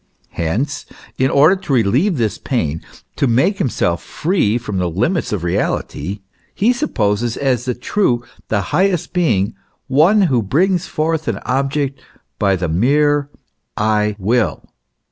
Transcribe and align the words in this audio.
Hence, 0.31 0.87
in 1.19 1.29
order 1.29 1.55
to 1.55 1.73
relieve 1.73 2.17
this 2.17 2.39
pain, 2.39 2.81
to 3.17 3.27
make 3.27 3.59
himself 3.59 4.01
free 4.01 4.57
from 4.57 4.79
the 4.79 4.89
limits 4.89 5.31
of 5.31 5.43
reality, 5.43 6.21
he 6.55 6.73
supposes 6.73 7.37
as 7.37 7.65
the 7.65 7.75
true, 7.75 8.23
the 8.47 8.61
highest 8.73 9.13
being, 9.13 9.53
one 9.87 10.21
who 10.23 10.41
brings 10.41 10.87
forth 10.87 11.27
an 11.27 11.37
object 11.45 11.99
by 12.39 12.55
the 12.55 12.67
mere 12.67 13.29
I 13.77 14.15
WILL. 14.17 14.67